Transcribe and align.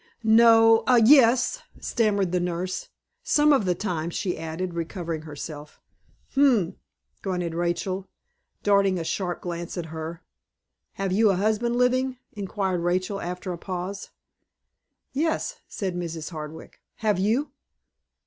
"No, 0.23 0.83
yes," 1.05 1.59
stammered 1.79 2.31
the 2.31 2.39
nurse. 2.39 2.89
"Some 3.21 3.53
of 3.53 3.65
the 3.65 3.75
time," 3.75 4.09
she 4.09 4.35
added, 4.35 4.73
recovering 4.73 5.21
herself. 5.21 5.79
"Umph!" 6.35 6.73
grunted 7.21 7.53
Rachel, 7.53 8.07
darting 8.63 8.97
a 8.97 9.03
sharp 9.03 9.41
glance 9.41 9.77
at 9.77 9.85
her. 9.93 10.23
"Have 10.93 11.11
you 11.11 11.29
a 11.29 11.35
husband 11.35 11.75
living?" 11.75 12.17
inquired 12.33 12.81
Rachel, 12.81 13.21
after 13.21 13.53
a 13.53 13.59
pause. 13.59 14.09
"Yes," 15.13 15.59
said 15.67 15.95
Mrs. 15.95 16.31
Hardwick. 16.31 16.81
"Have 16.95 17.19
you?" 17.19 17.51